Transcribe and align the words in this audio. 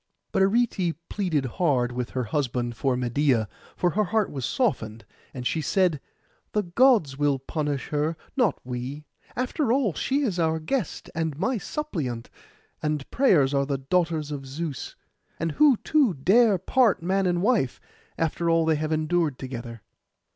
But 0.31 0.41
Arete 0.41 0.95
pleaded 1.09 1.45
hard 1.45 1.91
with 1.91 2.09
her 2.09 2.23
husband 2.23 2.75
for 2.75 2.97
Medeia, 2.97 3.47
for 3.75 3.91
her 3.91 4.05
heart 4.05 4.31
was 4.31 4.45
softened. 4.47 5.05
And 5.31 5.45
she 5.45 5.61
said, 5.61 6.01
'The 6.53 6.63
Gods 6.63 7.19
will 7.19 7.37
punish 7.37 7.89
her, 7.89 8.17
not 8.35 8.59
we. 8.63 9.05
After 9.35 9.71
all, 9.71 9.93
she 9.93 10.21
is 10.23 10.39
our 10.39 10.59
guest 10.59 11.11
and 11.13 11.37
my 11.37 11.59
suppliant, 11.59 12.31
and 12.81 13.07
prayers 13.11 13.53
are 13.53 13.67
the 13.67 13.77
daughters 13.77 14.31
of 14.31 14.47
Zeus. 14.47 14.95
And 15.39 15.51
who, 15.51 15.77
too, 15.77 16.15
dare 16.15 16.57
part 16.57 17.03
man 17.03 17.27
and 17.27 17.43
wife, 17.43 17.79
after 18.17 18.49
all 18.49 18.65
they 18.65 18.77
have 18.77 18.91
endured 18.91 19.37
together? 19.37 19.83